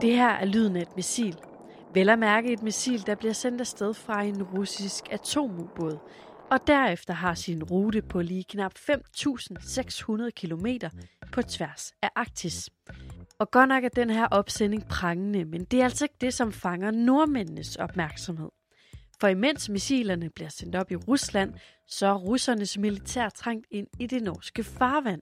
Det 0.00 0.16
her 0.16 0.28
er 0.28 0.44
lyden 0.44 0.76
af 0.76 0.82
et 0.82 0.96
missil. 0.96 1.36
Vel 1.94 2.08
at 2.08 2.18
mærke 2.18 2.52
et 2.52 2.62
missil, 2.62 3.06
der 3.06 3.14
bliver 3.14 3.32
sendt 3.32 3.60
afsted 3.60 3.94
fra 3.94 4.22
en 4.22 4.42
russisk 4.42 5.12
atomubåd, 5.12 5.98
og 6.50 6.66
derefter 6.66 7.14
har 7.14 7.34
sin 7.34 7.62
rute 7.62 8.02
på 8.02 8.22
lige 8.22 8.44
knap 8.44 8.72
5.600 8.90 10.30
km 10.30 10.66
på 11.32 11.42
tværs 11.42 11.92
af 12.02 12.10
Arktis. 12.16 12.70
Og 13.38 13.50
godt 13.50 13.68
nok 13.68 13.84
er 13.84 13.88
den 13.88 14.10
her 14.10 14.26
opsending 14.26 14.88
prangende, 14.88 15.44
men 15.44 15.64
det 15.64 15.80
er 15.80 15.84
altså 15.84 16.04
ikke 16.04 16.16
det, 16.20 16.34
som 16.34 16.52
fanger 16.52 16.90
nordmændenes 16.90 17.76
opmærksomhed. 17.76 18.50
For 19.20 19.28
imens 19.28 19.68
missilerne 19.68 20.30
bliver 20.30 20.48
sendt 20.48 20.74
op 20.74 20.90
i 20.90 20.96
Rusland, 20.96 21.54
så 21.86 22.06
er 22.06 22.14
russernes 22.14 22.78
militær 22.78 23.28
trængt 23.28 23.66
ind 23.70 23.86
i 24.00 24.06
det 24.06 24.22
norske 24.22 24.64
farvand. 24.64 25.20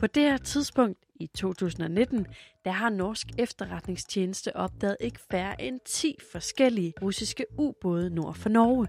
På 0.00 0.06
det 0.06 0.22
her 0.22 0.36
tidspunkt 0.36 0.98
i 1.14 1.26
2019, 1.26 2.26
der 2.64 2.70
har 2.70 2.90
norsk 2.90 3.26
efterretningstjeneste 3.38 4.56
opdaget 4.56 4.96
ikke 5.00 5.20
færre 5.30 5.62
end 5.62 5.80
10 5.86 6.16
forskellige 6.32 6.92
russiske 7.02 7.46
ubåde 7.58 8.10
nord 8.10 8.34
for 8.34 8.48
Norge. 8.48 8.88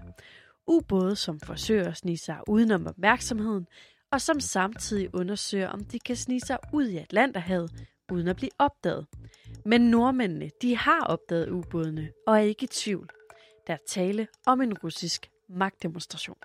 Ubåde, 0.66 1.16
som 1.16 1.40
forsøger 1.40 1.88
at 1.88 1.96
snige 1.96 2.18
sig 2.18 2.38
udenom 2.48 2.86
opmærksomheden, 2.86 3.66
og 4.10 4.20
som 4.20 4.40
samtidig 4.40 5.14
undersøger, 5.14 5.68
om 5.68 5.84
de 5.84 5.98
kan 5.98 6.16
snige 6.16 6.40
sig 6.40 6.58
ud 6.72 6.88
i 6.88 6.96
Atlanterhavet 6.96 7.86
uden 8.12 8.28
at 8.28 8.36
blive 8.36 8.50
opdaget. 8.58 9.06
Men 9.64 9.80
nordmændene, 9.80 10.50
de 10.62 10.76
har 10.76 11.00
opdaget 11.00 11.48
ubådene 11.48 12.10
og 12.26 12.34
er 12.36 12.42
ikke 12.42 12.64
i 12.64 12.66
tvivl. 12.66 13.10
Der 13.66 13.72
er 13.72 13.78
tale 13.88 14.26
om 14.46 14.60
en 14.60 14.78
russisk 14.78 15.30
magtdemonstration. 15.48 16.36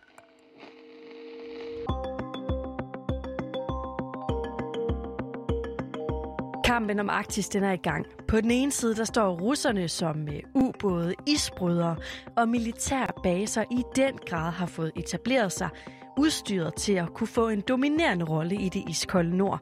Kampen 6.70 7.00
om 7.00 7.10
Arktis 7.10 7.50
den 7.50 7.64
er 7.64 7.72
i 7.72 7.78
gang. 7.78 8.06
På 8.28 8.42
den 8.42 8.52
ene 8.52 8.72
side 8.72 8.96
der 8.96 9.04
står 9.04 9.30
russerne 9.30 9.88
som 9.88 10.18
med 10.18 10.40
ubåde, 10.54 11.14
isbrydere 11.28 11.96
og 12.38 12.50
militære 12.50 13.08
baser 13.24 13.64
i 13.72 13.84
den 13.96 14.14
grad 14.26 14.52
har 14.52 14.66
fået 14.66 14.92
etableret 14.96 15.52
sig, 15.52 15.70
udstyret 16.18 16.76
til 16.76 16.94
at 16.94 17.14
kunne 17.14 17.28
få 17.28 17.50
en 17.50 17.62
dominerende 17.62 18.26
rolle 18.26 18.56
i 18.56 18.70
det 18.70 18.84
iskolde 18.90 19.38
nord. 19.38 19.62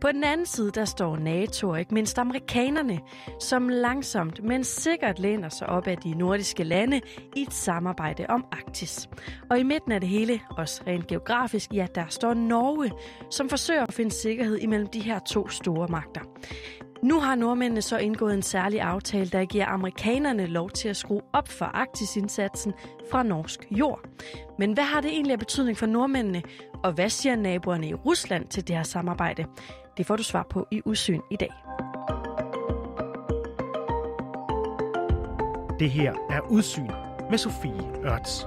På 0.00 0.12
den 0.12 0.24
anden 0.24 0.46
side 0.46 0.70
der 0.70 0.84
står 0.84 1.16
NATO 1.16 1.68
og 1.68 1.80
ikke 1.80 1.94
mindst 1.94 2.18
amerikanerne, 2.18 3.00
som 3.40 3.68
langsomt, 3.68 4.44
men 4.44 4.64
sikkert 4.64 5.18
læner 5.18 5.48
sig 5.48 5.68
op 5.68 5.86
af 5.86 5.96
de 5.96 6.14
nordiske 6.14 6.64
lande 6.64 7.00
i 7.36 7.42
et 7.42 7.52
samarbejde 7.52 8.26
om 8.28 8.44
Arktis. 8.52 9.08
Og 9.50 9.58
i 9.58 9.62
midten 9.62 9.92
af 9.92 10.00
det 10.00 10.08
hele, 10.08 10.40
også 10.50 10.82
rent 10.86 11.06
geografisk, 11.06 11.74
ja, 11.74 11.86
der 11.94 12.04
står 12.08 12.34
Norge, 12.34 12.92
som 13.30 13.48
forsøger 13.48 13.82
at 13.82 13.92
finde 13.92 14.10
sikkerhed 14.10 14.58
imellem 14.58 14.86
de 14.86 15.00
her 15.00 15.18
to 15.18 15.48
store 15.48 15.88
magter. 15.88 16.20
Nu 17.02 17.20
har 17.20 17.34
nordmændene 17.34 17.82
så 17.82 17.98
indgået 17.98 18.34
en 18.34 18.42
særlig 18.42 18.80
aftale, 18.80 19.30
der 19.30 19.44
giver 19.44 19.66
amerikanerne 19.66 20.46
lov 20.46 20.70
til 20.70 20.88
at 20.88 20.96
skrue 20.96 21.22
op 21.32 21.48
for 21.48 21.64
Arktis-indsatsen 21.64 22.72
fra 23.10 23.22
norsk 23.22 23.66
jord. 23.70 24.00
Men 24.58 24.72
hvad 24.72 24.84
har 24.84 25.00
det 25.00 25.10
egentlig 25.10 25.32
af 25.32 25.38
betydning 25.38 25.78
for 25.78 25.86
nordmændene, 25.86 26.42
og 26.84 26.92
hvad 26.92 27.08
siger 27.08 27.36
naboerne 27.36 27.88
i 27.88 27.94
Rusland 27.94 28.48
til 28.48 28.68
det 28.68 28.76
her 28.76 28.82
samarbejde? 28.82 29.44
Det 29.96 30.06
får 30.06 30.16
du 30.16 30.22
svar 30.22 30.46
på 30.50 30.66
i 30.70 30.82
Udsyn 30.84 31.20
i 31.30 31.36
dag. 31.36 31.52
Det 35.78 35.90
her 35.90 36.12
er 36.30 36.40
Udsyn 36.50 36.90
med 37.30 37.38
Sofie 37.38 38.04
Ørts. 38.04 38.46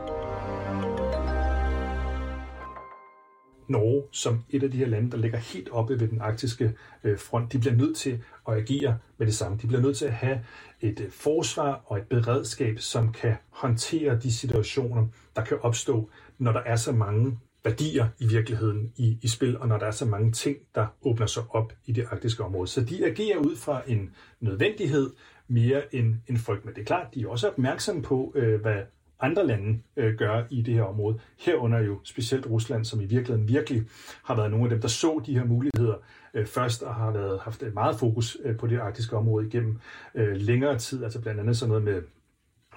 Norge 3.70 4.04
som 4.12 4.44
et 4.50 4.64
af 4.64 4.72
de 4.72 4.78
her 4.78 4.88
lande, 4.88 5.12
der 5.12 5.18
ligger 5.18 5.38
helt 5.38 5.70
oppe 5.70 6.00
ved 6.00 6.08
den 6.08 6.22
arktiske 6.22 6.74
øh, 7.04 7.20
front, 7.20 7.54
de 7.54 7.60
bliver 7.60 7.76
nødt 7.76 7.98
til 7.98 8.24
at 8.48 8.54
agere 8.58 8.98
med 9.18 9.28
det 9.28 9.36
samme. 9.36 9.58
De 9.62 9.68
bliver 9.68 9.82
nødt 9.82 9.98
til 9.98 10.06
at 10.06 10.14
have 10.14 10.46
et 10.82 11.00
øh, 11.00 11.12
forsvar 11.12 11.82
og 11.86 11.98
et 11.98 12.08
beredskab, 12.08 12.80
som 12.80 13.12
kan 13.14 13.36
håndtere 13.50 14.20
de 14.20 14.34
situationer, 14.34 15.08
der 15.36 15.46
kan 15.46 15.58
opstå, 15.62 16.10
når 16.38 16.52
der 16.52 16.62
er 16.62 16.76
så 16.76 16.92
mange 16.92 17.40
værdier 17.64 18.08
i 18.20 18.28
virkeligheden 18.28 18.94
i, 18.96 19.18
i 19.22 19.28
spil, 19.28 19.58
og 19.58 19.68
når 19.68 19.78
der 19.78 19.86
er 19.86 19.92
så 19.92 20.06
mange 20.06 20.32
ting, 20.32 20.58
der 20.76 20.88
åbner 21.02 21.26
sig 21.26 21.44
op 21.50 21.74
i 21.86 21.92
det 21.92 22.06
arktiske 22.12 22.44
område. 22.44 22.68
Så 22.68 22.82
de 22.82 23.06
agerer 23.06 23.38
ud 23.38 23.56
fra 23.56 23.82
en 23.88 24.14
nødvendighed 24.40 25.10
mere 25.48 25.96
end 25.96 26.16
en 26.28 26.38
frygt. 26.38 26.66
Men 26.66 26.74
det 26.74 26.82
er 26.82 26.86
klart, 26.86 27.08
de 27.14 27.22
er 27.22 27.28
også 27.28 27.48
opmærksomme 27.50 28.02
på, 28.02 28.34
øh, 28.36 28.62
hvad 28.62 28.82
andre 29.20 29.48
lande 29.48 29.80
øh, 29.98 30.16
gør 30.16 30.44
i 30.50 30.62
det 30.62 30.74
her 30.74 30.84
område. 30.84 31.20
Herunder 31.40 31.80
jo 31.80 32.00
specielt 32.04 32.46
Rusland, 32.46 32.86
som 32.86 33.02
i 33.02 33.06
virkeligheden 33.06 33.48
virkelig 33.48 33.84
har 34.24 34.36
været 34.36 34.52
nogle 34.52 34.66
af 34.66 34.70
dem, 34.70 34.82
der 34.82 34.88
så 34.88 35.22
de 35.26 35.34
her 35.34 35.46
muligheder 35.46 35.96
øh, 36.34 36.46
først 36.46 36.84
og 36.84 36.96
har 36.96 37.12
været, 37.12 37.40
haft 37.40 37.64
et 37.64 37.74
meget 37.74 38.00
fokus 38.00 38.38
øh, 38.44 38.58
på 38.58 38.68
det 38.68 38.80
arktiske 38.80 39.18
område 39.18 39.48
igennem 39.48 39.80
øh, 40.16 40.36
længere 40.36 40.78
tid. 40.78 41.04
Altså 41.04 41.22
blandt 41.22 41.40
andet 41.40 41.58
sådan 41.58 41.70
noget 41.70 41.84
med 41.84 42.02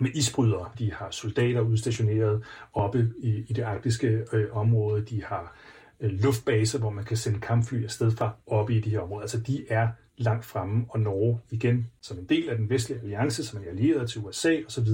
med 0.02 0.10
isbrydere. 0.14 0.70
De 0.78 0.92
har 0.92 1.10
soldater 1.10 1.60
udstationeret 1.60 2.44
oppe 2.72 3.12
i, 3.18 3.44
i 3.48 3.52
det 3.52 3.62
arktiske 3.62 4.24
øh, 4.32 4.56
område. 4.56 5.04
De 5.04 5.24
har 5.24 5.56
øh, 6.00 6.10
luftbaser, 6.10 6.78
hvor 6.78 6.90
man 6.90 7.04
kan 7.04 7.16
sende 7.16 7.40
kampfly 7.40 7.84
afsted 7.84 8.10
fra 8.10 8.30
oppe 8.46 8.74
i 8.74 8.80
de 8.80 8.90
her 8.90 9.00
områder. 9.00 9.22
Altså 9.22 9.40
de 9.40 9.64
er 9.68 9.88
langt 10.16 10.44
fremme, 10.44 10.84
og 10.88 11.00
Norge 11.00 11.40
igen, 11.50 11.90
som 12.02 12.18
en 12.18 12.24
del 12.24 12.48
af 12.48 12.56
den 12.56 12.70
vestlige 12.70 13.00
alliance, 13.00 13.44
som 13.44 13.62
er 13.62 13.70
allieret 13.70 14.10
til 14.10 14.20
USA 14.20 14.56
osv., 14.66 14.86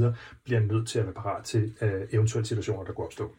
bliver 0.45 0.61
nødt 0.61 0.89
til 0.89 0.99
at 0.99 1.05
være 1.05 1.15
parat 1.15 1.45
til 1.45 1.75
øh, 1.81 2.03
eventuelle 2.13 2.47
situationer, 2.47 2.85
der 2.85 2.93
går 2.93 3.05
opstå. 3.05 3.35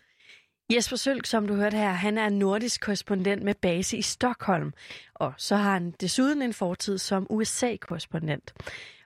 Jesper 0.73 0.95
Sølk, 0.95 1.25
som 1.25 1.47
du 1.47 1.55
hørte 1.55 1.77
her, 1.77 1.89
han 1.89 2.17
er 2.17 2.29
nordisk 2.29 2.81
korrespondent 2.81 3.43
med 3.43 3.53
base 3.61 3.97
i 3.97 4.01
Stockholm, 4.01 4.73
og 5.13 5.33
så 5.37 5.55
har 5.55 5.73
han 5.73 5.93
desuden 6.01 6.41
en 6.41 6.53
fortid 6.53 6.97
som 6.97 7.27
USA-korrespondent. 7.29 8.53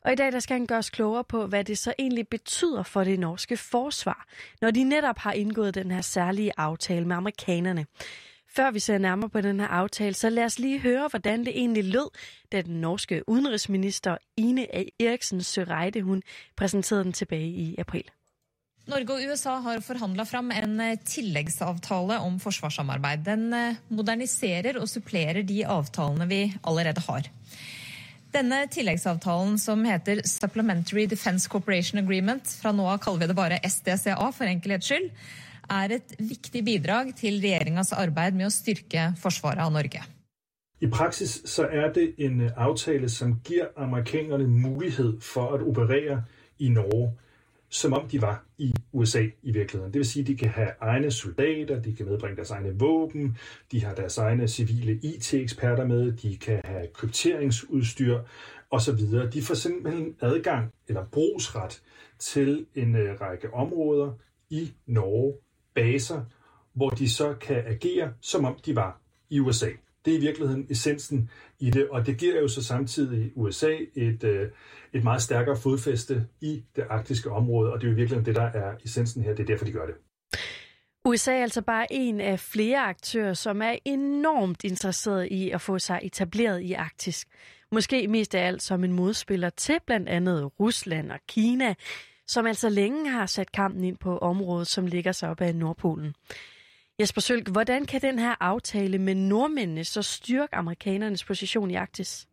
Og 0.06 0.12
i 0.12 0.16
dag 0.16 0.32
der 0.32 0.40
skal 0.40 0.58
han 0.58 0.66
gøre 0.66 0.78
os 0.78 0.90
klogere 0.90 1.24
på, 1.24 1.48
hvad 1.48 1.64
det 1.64 1.78
så 1.78 1.94
egentlig 2.00 2.28
betyder 2.28 2.84
for 2.84 3.04
det 3.04 3.20
norske 3.20 3.58
forsvar, 3.58 4.28
når 4.62 4.72
de 4.72 4.84
netop 4.84 5.18
har 5.18 5.32
indgået 5.32 5.76
den 5.76 5.92
her 5.92 6.02
særlige 6.02 6.52
aftale 6.58 7.08
med 7.08 7.16
amerikanerne. 7.16 7.86
Før 8.56 8.72
vi 8.72 8.80
ser 8.80 8.98
nærmere 8.98 9.30
på 9.30 9.42
den 9.42 9.60
her 9.60 9.68
aftale, 9.68 10.14
så 10.14 10.30
lad 10.30 10.44
os 10.44 10.60
lige 10.60 10.80
høre, 10.80 11.08
hvordan 11.08 11.40
det 11.40 11.58
egentlig 11.58 11.84
lød, 11.84 12.10
da 12.52 12.62
den 12.62 12.82
norske 12.82 13.30
udenrigsminister 13.30 14.18
Ine 14.38 14.68
Eriksen 15.02 15.44
Søreide, 15.44 16.02
hun 16.02 16.22
præsenterede 16.56 17.04
den 17.04 17.14
tilbage 17.14 17.48
i 17.48 17.76
april. 17.78 18.04
Norge 18.88 19.14
og 19.14 19.32
USA 19.32 19.50
har 19.50 19.80
forhandla 19.80 20.24
fram 20.24 20.52
en 20.52 20.80
eh, 20.80 22.26
om 22.26 22.40
forsvarssamarbeid. 22.40 23.18
Den 23.26 23.54
eh, 23.54 23.76
moderniserer 23.90 24.80
og 24.80 24.90
supplerer 24.90 25.42
de 25.42 25.68
avtalene 25.68 26.28
vi 26.28 26.54
allerede 26.68 27.02
har. 27.08 27.24
Denne 28.34 28.64
tilleggsavtalen, 28.66 29.60
som 29.62 29.84
heter 29.86 30.24
Supplementary 30.26 31.06
Defense 31.06 31.50
Cooperation 31.50 32.00
Agreement, 32.02 32.48
fra 32.62 32.72
nå 32.74 32.88
av 32.90 32.98
kaller 33.04 33.22
vi 33.22 33.28
det 33.30 33.36
bare 33.38 33.60
SDCA 33.62 34.16
for 34.34 34.50
enkelhets 34.50 34.90
skyld, 34.90 35.12
er 35.70 35.94
et 36.00 36.16
viktig 36.18 36.64
bidrag 36.66 37.12
til 37.20 37.38
regjeringas 37.44 37.94
arbeid 37.94 38.34
med 38.34 38.50
å 38.50 38.54
styrke 38.54 39.12
forsvaret 39.22 39.62
av 39.62 39.70
Norge. 39.76 40.02
I 40.82 40.90
praksis 40.92 41.44
så 41.46 41.68
er 41.70 41.94
det 41.94 42.08
en 42.26 42.42
øh, 42.42 42.56
aftale, 42.58 43.10
som 43.10 43.38
gir 43.46 43.70
amerikanerne 43.78 44.50
mulighet 44.50 45.22
for 45.24 45.62
å 45.62 45.70
operere 45.70 46.24
i 46.60 46.74
Norge 46.74 47.14
som 47.74 47.94
om 47.94 48.08
de 48.08 48.22
var 48.22 48.46
i 48.58 48.74
USA 48.92 49.28
i 49.44 49.52
virkeligheden. 49.52 49.94
Det 49.94 50.00
vil 50.00 50.06
sige, 50.06 50.22
at 50.22 50.28
de 50.28 50.38
kan 50.38 50.50
have 50.50 50.70
egne 50.82 51.12
soldater, 51.12 51.82
de 51.82 51.96
kan 51.96 52.06
medbringe 52.06 52.36
deres 52.36 52.52
egne 52.52 52.80
våben, 52.80 53.38
de 53.72 53.84
har 53.84 53.96
deres 53.96 54.18
egne 54.18 54.48
civile 54.48 55.00
IT-eksperter 55.04 55.86
med, 55.86 56.12
de 56.12 56.38
kan 56.38 56.62
have 56.66 56.88
krypteringsudstyr 56.94 58.20
osv. 58.72 59.00
De 59.34 59.42
får 59.42 59.54
simpelthen 59.54 60.16
adgang 60.22 60.74
eller 60.88 61.06
brugsret 61.06 61.82
til 62.20 62.66
en 62.76 62.96
øh, 62.96 63.22
række 63.22 63.54
områder 63.54 64.14
i 64.50 64.74
Norge, 64.86 65.34
baser, 65.76 66.26
hvor 66.74 66.90
de 66.90 67.10
så 67.10 67.34
kan 67.34 67.64
agere, 67.68 68.14
som 68.22 68.46
om 68.46 68.60
de 68.66 68.76
var 68.76 69.02
i 69.30 69.40
USA. 69.40 69.70
Det 70.06 70.14
er 70.14 70.18
i 70.18 70.22
virkeligheden 70.22 70.68
essensen 70.70 71.30
i 71.60 71.70
det, 71.70 71.90
og 71.90 72.06
det 72.06 72.18
giver 72.18 72.42
jo 72.42 72.48
så 72.48 72.64
samtidig 72.64 73.32
USA 73.36 73.78
et, 73.96 74.24
øh, 74.24 74.50
et 74.94 75.04
meget 75.04 75.22
stærkere 75.22 75.58
fodfæste 75.58 76.28
i 76.42 76.64
det 76.76 76.84
arktiske 76.90 77.32
område, 77.32 77.74
og 77.74 77.82
det 77.82 77.88
er 77.88 77.92
jo 77.92 77.96
i 77.96 78.00
virkeligheden 78.00 78.26
det, 78.26 78.36
der 78.36 78.60
er 78.62 78.76
essensen 78.86 79.24
her. 79.24 79.36
Det 79.36 79.44
er 79.44 79.48
derfor, 79.48 79.66
de 79.66 79.72
gør 79.72 79.86
det. 79.86 79.96
USA 81.06 81.32
er 81.32 81.44
altså 81.44 81.62
bare 81.62 81.88
en 81.92 82.22
af 82.22 82.40
flere 82.40 82.80
aktører, 82.80 83.34
som 83.34 83.62
er 83.62 83.76
enormt 83.86 84.64
interesseret 84.64 85.28
i 85.32 85.50
at 85.50 85.62
få 85.62 85.80
sig 85.80 86.00
etableret 86.04 86.62
i 86.62 86.74
Arktis. 86.74 87.26
Måske 87.72 88.08
mest 88.08 88.36
af 88.36 88.48
alt 88.48 88.62
som 88.62 88.84
en 88.84 88.94
modspiller 88.94 89.50
til 89.50 89.80
blandt 89.86 90.10
andet 90.10 90.60
Rusland 90.60 91.12
og 91.12 91.20
Kina, 91.28 91.74
som 92.28 92.46
altså 92.46 92.70
længe 92.70 93.10
har 93.10 93.26
sat 93.26 93.52
kampen 93.52 93.84
ind 93.84 93.98
på 93.98 94.18
området, 94.18 94.68
som 94.68 94.88
ligger 94.88 95.12
sig 95.12 95.30
op 95.30 95.42
ad 95.42 95.54
Nordpolen. 95.54 96.16
Jesper 97.00 97.22
Sølk, 97.22 97.48
hvordan 97.48 97.86
kan 97.86 98.02
den 98.02 98.20
her 98.20 98.36
aftale 98.40 98.98
med 98.98 99.16
nordmændene 99.16 99.84
så 99.84 100.02
styrke 100.02 100.56
amerikanernes 100.56 101.24
position 101.24 101.72
i 101.72 101.76
Arktis? 101.76 102.28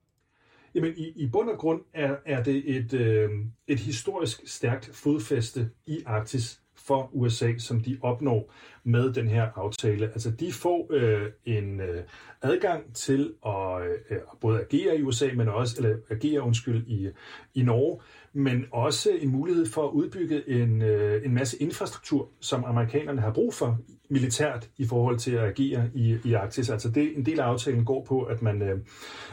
Jamen, 0.75 0.95
i, 0.97 1.13
i 1.17 1.29
bund 1.29 1.51
og 1.51 1.59
grund 1.59 1.83
er, 1.95 2.17
er 2.27 2.43
det 2.43 2.77
et, 2.77 2.95
øh, 2.95 3.31
et 3.67 3.79
historisk 3.79 4.41
stærkt 4.47 4.91
fodfæste 4.93 5.71
i 5.87 6.03
Arktis 6.07 6.61
for 6.87 7.11
USA, 7.13 7.53
som 7.59 7.81
de 7.81 7.99
opnår 8.03 8.53
med 8.85 9.13
den 9.13 9.29
her 9.29 9.49
aftale. 9.57 10.07
Altså 10.07 10.31
de 10.31 10.53
får 10.53 10.87
øh, 10.91 11.27
en 11.45 11.81
øh, 11.81 12.03
adgang 12.43 12.95
til 12.95 13.33
at 13.47 13.83
øh, 14.11 14.19
både 14.41 14.61
agere 14.61 14.99
i 14.99 15.03
USA, 15.03 15.29
men 15.35 15.49
også, 15.49 15.75
eller 15.79 15.97
agere 16.11 16.43
undskyld, 16.43 16.87
i, 16.87 17.09
i 17.55 17.63
Norge, 17.63 18.01
men 18.33 18.65
også 18.73 19.11
en 19.21 19.29
mulighed 19.29 19.67
for 19.67 19.89
at 19.89 19.93
udbygge 19.93 20.49
en, 20.49 20.83
øh, 20.83 21.25
en 21.25 21.35
masse 21.35 21.63
infrastruktur, 21.63 22.29
som 22.41 22.65
amerikanerne 22.65 23.21
har 23.21 23.33
brug 23.33 23.55
for 23.55 23.79
militært 24.09 24.69
i 24.79 24.87
forhold 24.87 25.19
til 25.19 25.33
at 25.33 25.45
agere 25.45 25.91
i, 25.95 26.17
i 26.25 26.33
Arktis. 26.33 26.71
Altså 26.71 26.91
det, 26.91 27.17
en 27.17 27.27
del 27.27 27.41
af 27.41 27.45
aftalen 27.45 27.85
går 27.85 28.05
på, 28.05 28.23
at 28.23 28.43
man, 28.43 28.63
øh, 28.63 28.79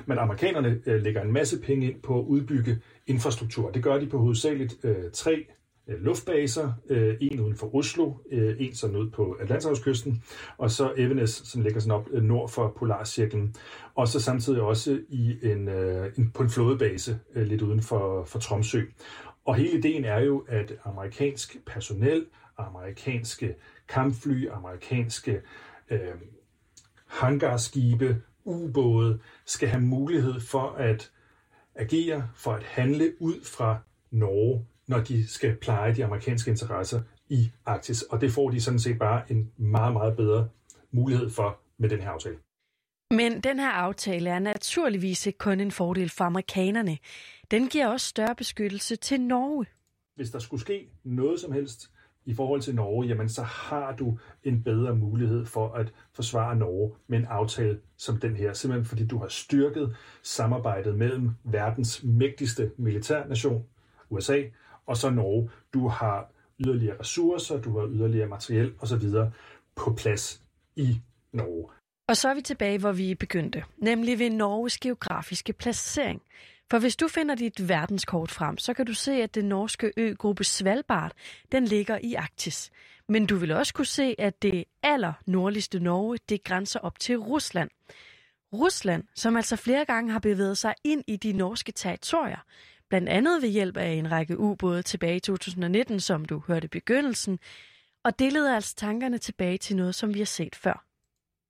man 0.05 0.17
amerikanerne 0.19 0.81
øh, 0.85 1.01
lægger 1.01 1.21
en 1.21 1.33
masse 1.33 1.61
penge 1.61 1.91
ind 1.91 2.01
på 2.01 2.19
at 2.19 2.25
udbygge 2.25 2.79
infrastruktur. 3.07 3.71
Det 3.71 3.83
gør 3.83 3.99
de 3.99 4.07
på 4.07 4.17
hovedsageligt 4.17 4.75
øh, 4.83 5.11
tre 5.13 5.45
Øh, 5.87 6.01
luftbaser, 6.01 6.73
øh, 6.89 7.17
en 7.21 7.39
uden 7.39 7.55
for 7.55 7.75
Oslo, 7.75 8.13
øh, 8.31 8.55
en 8.59 8.75
sådan 8.75 8.95
ud 8.95 9.09
på 9.09 9.37
Atlanterhavskysten, 9.39 10.23
og 10.57 10.71
så 10.71 10.93
Evenes, 10.97 11.29
som 11.29 11.61
ligger 11.61 11.79
sådan 11.79 11.91
op 11.91 12.07
øh, 12.11 12.23
nord 12.23 12.49
for 12.49 12.73
Polarcirklen, 12.77 13.55
og 13.95 14.07
så 14.07 14.19
samtidig 14.19 14.61
også 14.61 14.99
i 15.09 15.37
en, 15.43 15.67
øh, 15.67 16.11
en, 16.17 16.31
på 16.31 16.43
en 16.43 16.49
flådebase 16.49 17.19
øh, 17.35 17.47
lidt 17.47 17.61
uden 17.61 17.81
for, 17.81 18.23
for 18.23 18.39
Tromsø. 18.39 18.81
Og 19.45 19.55
hele 19.55 19.77
ideen 19.77 20.05
er 20.05 20.19
jo, 20.19 20.45
at 20.47 20.73
amerikansk 20.85 21.57
personel, 21.65 22.25
amerikanske 22.57 23.55
kampfly, 23.87 24.49
amerikanske 24.49 25.41
øh, 25.89 25.99
hangarskibe, 27.05 28.21
ubåde, 28.45 29.19
skal 29.45 29.69
have 29.69 29.81
mulighed 29.81 30.39
for 30.39 30.71
at 30.71 31.11
agere, 31.75 32.29
for 32.35 32.51
at 32.51 32.63
handle 32.63 33.13
ud 33.19 33.43
fra 33.43 33.77
Norge, 34.11 34.65
når 34.87 34.99
de 34.99 35.27
skal 35.27 35.55
pleje 35.55 35.95
de 35.95 36.05
amerikanske 36.05 36.51
interesser 36.51 37.01
i 37.29 37.51
Arktis. 37.65 38.01
Og 38.01 38.21
det 38.21 38.31
får 38.31 38.49
de 38.49 38.61
sådan 38.61 38.79
set 38.79 38.99
bare 38.99 39.31
en 39.31 39.51
meget, 39.57 39.93
meget 39.93 40.17
bedre 40.17 40.49
mulighed 40.91 41.29
for 41.29 41.59
med 41.77 41.89
den 41.89 42.01
her 42.01 42.09
aftale. 42.09 42.37
Men 43.11 43.41
den 43.41 43.59
her 43.59 43.69
aftale 43.69 44.29
er 44.29 44.39
naturligvis 44.39 45.27
ikke 45.27 45.39
kun 45.39 45.59
en 45.59 45.71
fordel 45.71 46.09
for 46.09 46.23
amerikanerne. 46.23 46.97
Den 47.51 47.67
giver 47.67 47.87
også 47.87 48.07
større 48.07 48.35
beskyttelse 48.35 48.95
til 48.95 49.21
Norge. 49.21 49.65
Hvis 50.15 50.31
der 50.31 50.39
skulle 50.39 50.61
ske 50.61 50.89
noget 51.03 51.39
som 51.39 51.51
helst 51.51 51.91
i 52.25 52.33
forhold 52.33 52.61
til 52.61 52.75
Norge, 52.75 53.07
jamen 53.07 53.29
så 53.29 53.41
har 53.41 53.95
du 53.95 54.19
en 54.43 54.63
bedre 54.63 54.95
mulighed 54.95 55.45
for 55.45 55.73
at 55.73 55.93
forsvare 56.13 56.55
Norge 56.55 56.95
med 57.07 57.19
en 57.19 57.25
aftale 57.25 57.79
som 57.97 58.19
den 58.19 58.35
her. 58.35 58.53
Simpelthen 58.53 58.85
fordi 58.85 59.07
du 59.07 59.17
har 59.17 59.27
styrket 59.27 59.95
samarbejdet 60.23 60.95
mellem 60.95 61.31
verdens 61.43 62.03
mægtigste 62.03 62.71
militærnation, 62.77 63.65
USA, 64.09 64.43
og 64.87 64.97
så 64.97 65.09
Norge. 65.09 65.49
Du 65.73 65.87
har 65.87 66.31
yderligere 66.59 66.99
ressourcer, 66.99 67.61
du 67.61 67.79
har 67.79 67.87
yderligere 67.87 68.27
materiel 68.27 68.73
osv. 68.79 69.09
på 69.75 69.93
plads 69.97 70.41
i 70.75 71.01
Norge. 71.33 71.69
Og 72.07 72.17
så 72.17 72.29
er 72.29 72.33
vi 72.33 72.41
tilbage, 72.41 72.79
hvor 72.79 72.91
vi 72.91 73.15
begyndte, 73.15 73.63
nemlig 73.77 74.19
ved 74.19 74.29
Norges 74.29 74.77
geografiske 74.77 75.53
placering. 75.53 76.21
For 76.71 76.79
hvis 76.79 76.95
du 76.95 77.07
finder 77.07 77.35
dit 77.35 77.69
verdenskort 77.69 78.31
frem, 78.31 78.57
så 78.57 78.73
kan 78.73 78.85
du 78.85 78.93
se, 78.93 79.11
at 79.11 79.35
den 79.35 79.45
norske 79.45 79.91
øgruppe 79.97 80.43
Svalbard, 80.43 81.11
den 81.51 81.65
ligger 81.65 81.97
i 82.03 82.13
Arktis. 82.13 82.71
Men 83.09 83.25
du 83.25 83.35
vil 83.35 83.51
også 83.51 83.73
kunne 83.73 83.85
se, 83.85 84.15
at 84.17 84.41
det 84.41 84.63
aller 84.83 85.13
nordligste 85.25 85.79
Norge, 85.79 86.17
det 86.29 86.43
grænser 86.43 86.79
op 86.79 86.99
til 86.99 87.17
Rusland. 87.17 87.69
Rusland, 88.53 89.03
som 89.15 89.35
altså 89.35 89.55
flere 89.55 89.85
gange 89.85 90.11
har 90.11 90.19
bevæget 90.19 90.57
sig 90.57 90.73
ind 90.83 91.03
i 91.07 91.15
de 91.15 91.33
norske 91.33 91.71
territorier, 91.71 92.39
blandt 92.89 93.09
andet 93.09 93.41
ved 93.41 93.49
hjælp 93.49 93.77
af 93.77 93.89
en 93.89 94.11
række 94.11 94.39
ubåde 94.39 94.81
tilbage 94.81 95.15
i 95.15 95.19
2019, 95.19 95.99
som 95.99 96.25
du 96.25 96.41
hørte 96.47 96.65
i 96.65 96.67
begyndelsen, 96.67 97.39
og 98.03 98.19
det 98.19 98.33
leder 98.33 98.55
altså 98.55 98.75
tankerne 98.75 99.17
tilbage 99.17 99.57
til 99.57 99.75
noget, 99.75 99.95
som 99.95 100.13
vi 100.13 100.19
har 100.19 100.25
set 100.25 100.55
før. 100.55 100.83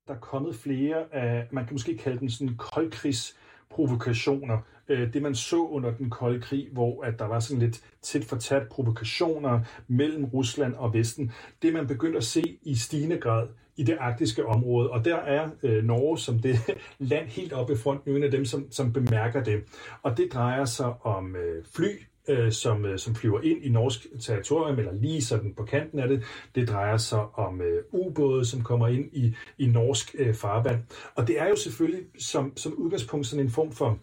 Der 0.08 0.14
er 0.14 0.18
kommet 0.18 0.54
flere 0.56 1.14
af, 1.14 1.48
man 1.50 1.64
kan 1.64 1.74
måske 1.74 1.96
kalde 1.96 2.20
dem 2.20 2.28
sådan 2.28 2.56
koldkrigs 2.56 3.36
provokationer. 3.70 4.58
Øh, 4.88 5.12
det 5.12 5.22
man 5.22 5.34
så 5.34 5.56
under 5.56 5.90
den 5.90 6.10
kolde 6.10 6.40
krig, 6.40 6.68
hvor 6.72 7.04
at 7.04 7.18
der 7.18 7.24
var 7.24 7.40
sådan 7.40 7.62
lidt 7.62 7.82
tæt 8.02 8.24
for 8.24 8.36
tæt 8.36 8.68
provokationer 8.68 9.60
mellem 9.88 10.24
Rusland 10.24 10.74
og 10.74 10.94
Vesten. 10.94 11.32
Det 11.62 11.72
man 11.72 11.86
begyndte 11.86 12.16
at 12.16 12.24
se 12.24 12.58
i 12.62 12.74
stigende 12.74 13.18
grad 13.18 13.48
i 13.78 13.82
det 13.82 13.96
arktiske 14.00 14.46
område. 14.46 14.90
Og 14.90 15.04
der 15.04 15.16
er 15.16 15.48
øh, 15.62 15.84
Norge 15.84 16.18
som 16.18 16.38
det 16.38 16.56
land 16.98 17.26
helt 17.26 17.52
oppe 17.52 17.72
i 17.72 17.76
fronten, 17.76 18.16
en 18.16 18.22
af 18.22 18.30
dem, 18.30 18.44
som, 18.44 18.72
som 18.72 18.92
bemærker 18.92 19.44
det. 19.44 19.62
Og 20.02 20.16
det 20.16 20.32
drejer 20.32 20.64
sig 20.64 21.06
om 21.06 21.36
øh, 21.36 21.64
fly, 21.74 21.88
øh, 22.28 22.52
som, 22.52 22.84
øh, 22.84 22.98
som 22.98 23.14
flyver 23.14 23.40
ind 23.40 23.64
i 23.64 23.68
norsk 23.68 24.06
territorium, 24.20 24.78
eller 24.78 24.92
lige 24.92 25.22
sådan 25.22 25.54
på 25.54 25.64
kanten 25.64 25.98
af 25.98 26.08
det. 26.08 26.22
Det 26.54 26.68
drejer 26.68 26.96
sig 26.96 27.20
om 27.34 27.62
øh, 27.62 27.84
ubåde, 27.92 28.44
som 28.44 28.62
kommer 28.62 28.88
ind 28.88 29.08
i, 29.12 29.34
i 29.58 29.66
norsk 29.66 30.14
øh, 30.18 30.34
farvand. 30.34 30.80
Og 31.14 31.28
det 31.28 31.40
er 31.40 31.48
jo 31.48 31.56
selvfølgelig 31.56 32.04
som, 32.18 32.56
som 32.56 32.74
udgangspunkt 32.74 33.26
sådan 33.26 33.44
en 33.44 33.50
form 33.50 33.72
for 33.72 33.98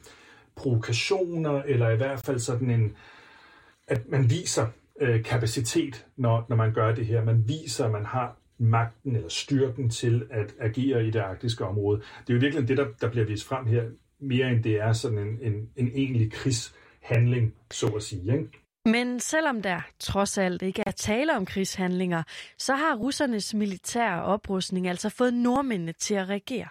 provokationer, 0.55 1.61
eller 1.61 1.89
i 1.89 1.97
hvert 1.97 2.19
fald 2.19 2.39
sådan 2.39 2.69
en, 2.69 2.95
at 3.87 4.01
man 4.09 4.29
viser 4.29 4.67
øh, 5.01 5.23
kapacitet, 5.23 6.05
når, 6.17 6.45
når 6.49 6.55
man 6.55 6.73
gør 6.73 6.95
det 6.95 7.05
her. 7.05 7.23
Man 7.23 7.43
viser, 7.47 7.85
at 7.85 7.91
man 7.91 8.05
har 8.05 8.37
magten 8.57 9.15
eller 9.15 9.29
styrken 9.29 9.89
til 9.89 10.27
at 10.29 10.55
agere 10.59 11.05
i 11.07 11.11
det 11.11 11.19
arktiske 11.19 11.65
område. 11.65 12.01
Det 12.27 12.29
er 12.29 12.33
jo 12.33 12.39
virkelig 12.39 12.67
det, 12.67 12.77
der, 12.77 12.87
der 13.01 13.09
bliver 13.09 13.25
vist 13.25 13.47
frem 13.47 13.65
her, 13.65 13.83
mere 14.19 14.51
end 14.51 14.63
det 14.63 14.79
er 14.81 14.93
sådan 14.93 15.17
en, 15.17 15.39
en, 15.41 15.69
en 15.75 15.87
egentlig 15.87 16.31
krigshandling, 16.31 17.53
så 17.71 17.87
at 17.87 18.03
sige. 18.03 18.33
Ikke? 18.33 18.49
Men 18.85 19.19
selvom 19.19 19.61
der 19.61 19.81
trods 19.99 20.37
alt 20.37 20.61
ikke 20.61 20.83
er 20.85 20.91
tale 20.91 21.37
om 21.37 21.45
krigshandlinger, 21.45 22.23
så 22.57 22.75
har 22.75 22.95
russernes 22.95 23.53
militære 23.53 24.23
oprustning 24.23 24.87
altså 24.87 25.09
fået 25.09 25.33
nordmændene 25.33 25.91
til 25.91 26.15
at 26.15 26.29
reagere. 26.29 26.67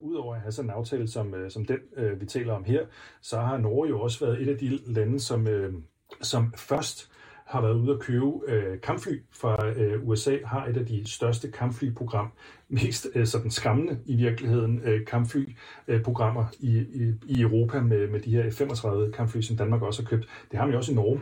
Udover 0.00 0.34
at 0.34 0.40
have 0.40 0.52
sådan 0.52 0.70
en 0.70 0.76
aftale 0.76 1.08
som, 1.08 1.34
øh, 1.34 1.50
som 1.50 1.64
den, 1.64 1.78
øh, 1.96 2.20
vi 2.20 2.26
taler 2.26 2.52
om 2.52 2.64
her, 2.64 2.86
så 3.20 3.40
har 3.40 3.58
Norge 3.58 3.88
jo 3.88 4.00
også 4.00 4.26
været 4.26 4.42
et 4.42 4.48
af 4.48 4.58
de 4.58 4.92
lande, 4.92 5.20
som, 5.20 5.48
øh, 5.48 5.74
som 6.22 6.52
først 6.56 7.10
har 7.46 7.60
været 7.60 7.74
ude 7.74 7.92
at 7.92 8.00
købe 8.00 8.26
øh, 8.48 8.80
kampfly 8.80 9.18
fra 9.32 9.68
øh, 9.68 10.08
USA, 10.08 10.36
har 10.44 10.66
et 10.66 10.76
af 10.76 10.86
de 10.86 11.10
største 11.10 11.50
kampflyprogram, 11.50 12.32
mest 12.68 13.06
øh, 13.14 13.26
sådan 13.26 13.50
skræmmende 13.50 13.98
i 14.06 14.16
virkeligheden 14.16 14.80
øh, 14.84 15.06
kampflyprogrammer 15.06 16.44
øh, 16.44 16.68
i, 16.68 16.78
i, 16.78 17.14
i 17.26 17.40
Europa 17.40 17.80
med, 17.80 18.08
med 18.08 18.20
de 18.20 18.30
her 18.30 18.50
35 18.50 19.12
kampfly, 19.12 19.40
som 19.40 19.56
Danmark 19.56 19.82
også 19.82 20.02
har 20.02 20.08
købt. 20.08 20.28
Det 20.50 20.58
har 20.58 20.66
man 20.66 20.72
jo 20.72 20.78
også 20.78 20.92
i 20.92 20.94
Norge. 20.94 21.20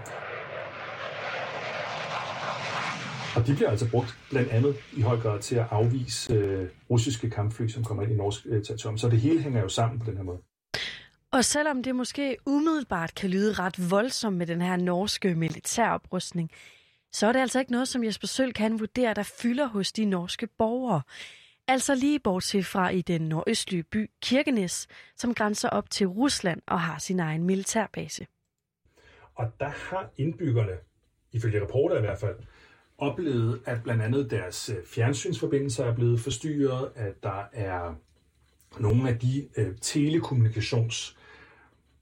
Og 3.37 3.47
de 3.47 3.55
bliver 3.55 3.71
altså 3.71 3.91
brugt 3.91 4.19
blandt 4.31 4.51
andet 4.51 4.75
i 4.97 5.01
høj 5.01 5.17
grad 5.17 5.41
til 5.41 5.57
at 5.57 5.67
afvise 5.71 6.35
øh, 6.35 6.69
russiske 6.91 7.31
kampfly, 7.31 7.69
som 7.69 7.85
kommer 7.85 8.03
ind 8.03 8.13
i 8.13 8.17
norsk 8.17 8.47
øh, 8.47 8.65
territorium. 8.65 8.99
Så 8.99 9.09
det 9.09 9.21
hele 9.21 9.43
hænger 9.43 9.61
jo 9.61 9.69
sammen 9.69 9.99
på 9.99 10.11
den 10.11 10.17
her 10.17 10.25
måde. 10.25 10.39
Og 11.35 11.45
selvom 11.45 11.83
det 11.83 11.95
måske 11.95 12.37
umiddelbart 12.47 13.15
kan 13.15 13.31
lyde 13.31 13.53
ret 13.53 13.91
voldsomt 13.91 14.37
med 14.37 14.47
den 14.47 14.63
her 14.63 14.77
norske 14.77 15.35
militæroprustning, 15.35 16.51
så 17.13 17.27
er 17.27 17.33
det 17.33 17.41
altså 17.41 17.59
ikke 17.59 17.73
noget, 17.73 17.89
som 17.89 18.05
Jesper 18.05 18.27
Søl 18.27 18.53
kan 18.53 18.81
vurdere, 18.81 19.15
der 19.15 19.23
fylder 19.23 19.67
hos 19.67 19.93
de 19.93 20.05
norske 20.05 20.47
borgere. 20.47 21.03
Altså 21.69 21.95
lige 21.95 22.21
bortset 22.21 22.67
fra 22.67 22.91
i 22.91 23.03
den 23.03 23.23
nordøstlige 23.23 23.83
by 23.83 24.11
Kirkenes, 24.23 24.87
som 25.17 25.35
grænser 25.35 25.69
op 25.69 25.91
til 25.91 26.07
Rusland 26.07 26.63
og 26.67 26.81
har 26.81 26.99
sin 26.99 27.21
egen 27.21 27.45
militærbase. 27.45 28.27
Og 29.35 29.53
der 29.61 29.69
har 29.69 30.11
indbyggerne, 30.17 30.77
ifølge 31.33 31.63
rapporter 31.63 31.99
i 31.99 32.01
hvert 32.01 32.19
fald, 32.19 32.37
oplevet, 32.99 33.61
at 33.67 33.83
blandt 33.83 34.03
andet 34.03 34.31
deres 34.31 34.69
øh, 34.69 34.77
fjernsynsforbindelser 34.87 35.85
er 35.85 35.95
blevet 35.95 36.21
forstyrret, 36.21 36.93
at 36.95 37.23
der 37.23 37.45
er 37.53 37.95
nogle 38.79 39.09
af 39.09 39.19
de 39.19 39.49
øh, 39.57 39.77
telekommunikations 39.81 41.17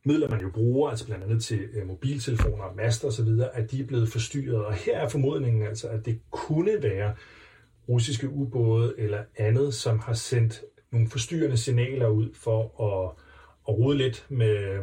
midler, 0.04 0.30
man 0.30 0.40
jo 0.40 0.50
bruger, 0.50 0.90
altså 0.90 1.06
blandt 1.06 1.25
andet 1.25 1.44
til 1.44 1.68
øh, 1.75 1.87
mobiltelefoner, 1.87 2.75
master 2.76 3.09
osv., 3.09 3.28
at 3.52 3.71
de 3.71 3.80
er 3.80 3.87
blevet 3.87 4.09
forstyrret. 4.09 4.64
Og 4.64 4.75
her 4.75 4.99
er 4.99 5.09
formodningen 5.09 5.66
altså, 5.66 5.88
at 5.88 6.06
det 6.06 6.21
kunne 6.30 6.82
være 6.82 7.14
russiske 7.88 8.28
ubåde 8.28 8.94
eller 8.99 9.25
andet, 9.37 9.75
som 9.75 9.99
har 9.99 10.14
sendt 10.14 10.62
nogle 10.92 11.09
forstyrrende 11.09 11.56
signaler 11.56 12.09
ud 12.09 12.28
for 12.35 12.62
at, 12.62 13.25
at 13.68 13.78
rode 13.78 13.97
lidt 13.97 14.26
med, 14.28 14.78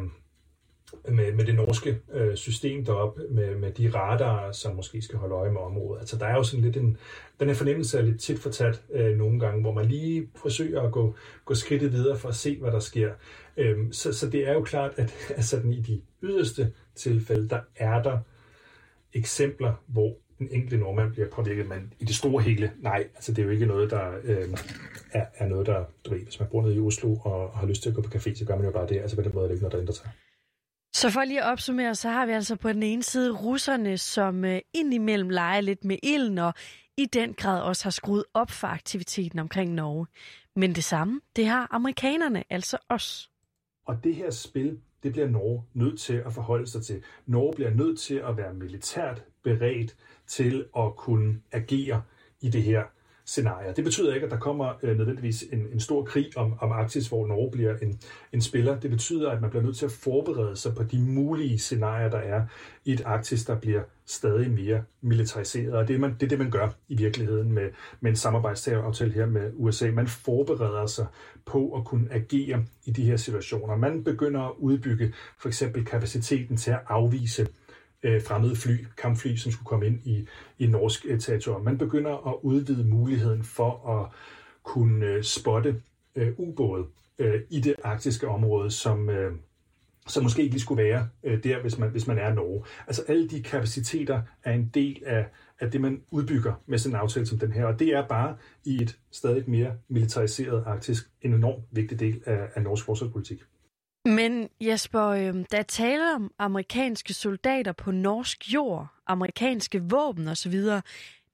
med, 1.08 1.32
med 1.32 1.44
det 1.44 1.54
norske 1.54 1.98
øh, 2.12 2.36
system 2.36 2.84
deroppe, 2.84 3.22
med, 3.30 3.56
med 3.56 3.72
de 3.72 3.90
radarer, 3.94 4.52
som 4.52 4.76
måske 4.76 5.02
skal 5.02 5.18
holde 5.18 5.34
øje 5.34 5.52
med 5.52 5.60
området. 5.60 6.00
Altså 6.00 6.16
der 6.16 6.26
er 6.26 6.34
jo 6.34 6.42
sådan 6.42 6.64
lidt 6.64 6.76
en, 6.76 6.96
den 7.40 7.48
her 7.48 7.54
fornemmelse 7.54 7.98
er 7.98 8.02
lidt 8.02 8.20
tit 8.20 8.38
fortat 8.38 8.82
øh, 8.92 9.18
nogle 9.18 9.40
gange, 9.40 9.60
hvor 9.60 9.72
man 9.72 9.86
lige 9.86 10.28
forsøger 10.36 10.82
at 10.82 10.92
gå, 10.92 11.14
gå 11.44 11.54
skridtet 11.54 11.92
videre 11.92 12.18
for 12.18 12.28
at 12.28 12.34
se, 12.34 12.58
hvad 12.60 12.72
der 12.72 12.80
sker. 12.80 13.12
Øhm, 13.56 13.92
så, 13.92 14.12
så 14.12 14.30
det 14.30 14.48
er 14.48 14.52
jo 14.52 14.62
klart, 14.62 14.92
at 14.96 15.14
altså, 15.36 15.60
den, 15.60 15.72
i 15.72 15.80
de 15.80 16.00
yderste 16.22 16.72
tilfælde, 16.94 17.48
der 17.48 17.60
er 17.76 18.02
der 18.02 18.18
eksempler, 19.12 19.74
hvor 19.86 20.16
den 20.38 20.48
enkelte 20.50 20.76
nordmand 20.76 21.12
bliver 21.12 21.28
påvirket, 21.28 21.68
men 21.68 21.92
i 21.98 22.04
det 22.04 22.14
store 22.14 22.42
hele, 22.42 22.70
nej, 22.78 23.08
altså 23.14 23.32
det 23.32 23.42
er 23.42 23.46
jo 23.46 23.50
ikke 23.50 23.66
noget, 23.66 23.90
der 23.90 24.10
øh, 24.24 24.48
er, 25.12 25.24
er 25.34 25.46
noget, 25.48 25.66
der, 25.66 25.84
du 26.04 26.10
ved, 26.10 26.20
hvis 26.20 26.40
man 26.40 26.48
bor 26.52 26.62
nede 26.62 26.74
i 26.74 26.80
Oslo 26.80 27.14
og 27.14 27.50
har 27.58 27.66
lyst 27.66 27.82
til 27.82 27.88
at 27.88 27.96
gå 27.96 28.02
på 28.02 28.10
café, 28.14 28.34
så 28.34 28.44
gør 28.44 28.56
man 28.56 28.64
jo 28.64 28.70
bare 28.70 28.88
det, 28.88 29.00
altså 29.00 29.16
på 29.16 29.22
den 29.22 29.30
måde 29.34 29.44
er 29.44 29.48
det 29.48 29.54
ikke 29.54 29.62
noget, 29.62 29.72
der 29.72 29.80
ændrer 29.80 29.94
sig. 29.94 30.10
Så 30.92 31.10
for 31.10 31.24
lige 31.24 31.42
at 31.42 31.52
opsummere, 31.52 31.94
så 31.94 32.08
har 32.08 32.26
vi 32.26 32.32
altså 32.32 32.56
på 32.56 32.72
den 32.72 32.82
ene 32.82 33.02
side 33.02 33.32
russerne, 33.32 33.98
som 33.98 34.44
øh, 34.44 34.60
indimellem 34.74 35.28
leger 35.28 35.60
lidt 35.60 35.84
med 35.84 35.96
ilden 36.02 36.38
og 36.38 36.54
i 36.96 37.06
den 37.06 37.34
grad 37.34 37.62
også 37.62 37.84
har 37.84 37.90
skruet 37.90 38.24
op 38.34 38.50
for 38.50 38.66
aktiviteten 38.66 39.38
omkring 39.38 39.74
Norge. 39.74 40.06
Men 40.56 40.74
det 40.74 40.84
samme, 40.84 41.20
det 41.36 41.46
har 41.46 41.68
amerikanerne 41.70 42.44
altså 42.50 42.78
også. 42.88 43.28
Og 43.86 44.04
det 44.04 44.14
her 44.14 44.30
spil, 44.30 44.80
det 45.02 45.12
bliver 45.12 45.28
Norge 45.28 45.64
nødt 45.74 46.00
til 46.00 46.14
at 46.14 46.32
forholde 46.32 46.66
sig 46.66 46.82
til. 46.82 47.02
Norge 47.26 47.52
bliver 47.54 47.70
nødt 47.70 47.98
til 47.98 48.14
at 48.14 48.36
være 48.36 48.54
militært 48.54 49.24
beredt 49.42 49.96
til 50.26 50.66
at 50.76 50.96
kunne 50.96 51.40
agere 51.52 52.02
i 52.40 52.50
det 52.50 52.62
her 52.62 52.84
scenarier. 53.30 53.72
Det 53.72 53.84
betyder 53.84 54.14
ikke, 54.14 54.24
at 54.24 54.30
der 54.30 54.38
kommer 54.38 54.78
øh, 54.82 54.98
nødvendigvis 54.98 55.44
en, 55.52 55.66
en 55.72 55.80
stor 55.80 56.04
krig 56.04 56.26
om, 56.36 56.54
om 56.60 56.72
Arktis, 56.72 57.08
hvor 57.08 57.26
Norge 57.26 57.50
bliver 57.50 57.76
en, 57.76 58.00
en 58.32 58.40
spiller. 58.40 58.80
Det 58.80 58.90
betyder, 58.90 59.30
at 59.30 59.40
man 59.40 59.50
bliver 59.50 59.62
nødt 59.62 59.76
til 59.76 59.84
at 59.84 59.92
forberede 59.92 60.56
sig 60.56 60.74
på 60.74 60.82
de 60.82 60.98
mulige 60.98 61.58
scenarier, 61.58 62.10
der 62.10 62.18
er 62.18 62.42
i 62.84 62.92
et 62.92 63.02
Arktis, 63.04 63.44
der 63.44 63.58
bliver 63.58 63.82
stadig 64.06 64.50
mere 64.50 64.82
militariseret. 65.00 65.72
Og 65.72 65.88
det 65.88 65.94
er, 65.94 65.98
man, 65.98 66.14
det 66.14 66.22
er 66.22 66.28
det, 66.28 66.38
man 66.38 66.50
gør 66.50 66.68
i 66.88 66.96
virkeligheden 66.96 67.52
med, 67.52 67.70
med 68.00 68.10
en 68.10 68.16
samarbejdsaftale 68.16 69.12
her 69.12 69.26
med 69.26 69.50
USA. 69.54 69.90
Man 69.90 70.08
forbereder 70.08 70.86
sig 70.86 71.06
på 71.46 71.72
at 71.72 71.84
kunne 71.84 72.08
agere 72.10 72.64
i 72.84 72.90
de 72.90 73.04
her 73.04 73.16
situationer. 73.16 73.76
Man 73.76 74.04
begynder 74.04 74.40
at 74.40 74.52
udbygge 74.58 75.12
for 75.38 75.48
eksempel 75.48 75.84
kapaciteten 75.84 76.56
til 76.56 76.70
at 76.70 76.80
afvise 76.88 77.48
øh, 78.02 78.22
fremmede 78.22 78.56
fly, 78.56 78.86
kampfly, 78.96 79.36
som 79.36 79.52
skulle 79.52 79.66
komme 79.66 79.86
ind 79.86 80.00
i, 80.04 80.26
i 80.58 80.66
norsk 80.66 81.06
øh, 81.08 81.20
territorium. 81.20 81.64
Man 81.64 81.78
begynder 81.78 82.28
at 82.28 82.34
udvide 82.42 82.84
muligheden 82.84 83.42
for 83.42 84.00
at 84.00 84.08
kunne 84.62 85.06
øh, 85.06 85.22
spotte 85.22 85.82
øh, 86.14 86.32
ubåde 86.36 86.86
øh, 87.18 87.40
i 87.50 87.60
det 87.60 87.74
arktiske 87.84 88.28
område, 88.28 88.70
som, 88.70 89.10
øh, 89.10 89.32
som 90.06 90.22
måske 90.22 90.42
ikke 90.42 90.54
lige 90.54 90.62
skulle 90.62 90.82
være 90.82 91.08
øh, 91.24 91.44
der, 91.44 91.60
hvis 91.60 91.78
man, 91.78 91.90
hvis 91.90 92.06
man 92.06 92.18
er 92.18 92.34
Norge. 92.34 92.64
Altså 92.86 93.02
alle 93.08 93.28
de 93.28 93.42
kapaciteter 93.42 94.22
er 94.44 94.52
en 94.52 94.70
del 94.74 95.02
af, 95.06 95.26
af 95.60 95.70
det, 95.70 95.80
man 95.80 96.02
udbygger 96.10 96.54
med 96.66 96.78
sådan 96.78 96.96
en 96.96 97.00
aftale 97.00 97.26
som 97.26 97.38
den 97.38 97.52
her, 97.52 97.64
og 97.64 97.78
det 97.78 97.88
er 97.88 98.08
bare 98.08 98.36
i 98.64 98.82
et 98.82 98.98
stadig 99.10 99.50
mere 99.50 99.72
militariseret 99.88 100.64
arktisk 100.66 101.10
en 101.22 101.34
enormt 101.34 101.64
vigtig 101.70 102.00
del 102.00 102.22
af, 102.26 102.48
af 102.54 102.62
norsk 102.62 102.84
forsvarspolitik. 102.84 103.42
Men 104.04 104.48
Jesper, 104.60 105.06
øh, 105.06 105.44
der 105.50 105.62
taler 105.62 106.14
om 106.14 106.32
amerikanske 106.38 107.14
soldater 107.14 107.72
på 107.72 107.90
norsk 107.90 108.54
jord, 108.54 108.86
amerikanske 109.06 109.82
våben 109.82 110.28
osv., 110.28 110.54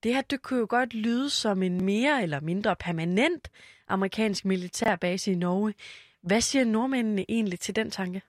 det 0.02 0.14
her 0.14 0.22
det 0.22 0.42
kunne 0.42 0.58
jo 0.58 0.66
godt 0.68 0.94
lyde 0.94 1.30
som 1.30 1.62
en 1.62 1.84
mere 1.84 2.22
eller 2.22 2.40
mindre 2.40 2.76
permanent 2.76 3.50
amerikansk 3.88 4.44
militærbase 4.44 5.32
i 5.32 5.34
Norge. 5.34 5.74
Hvad 6.22 6.40
siger 6.40 6.64
nordmændene 6.64 7.24
egentlig 7.28 7.60
til 7.60 7.76
den 7.76 7.90
tanke? 7.90 8.22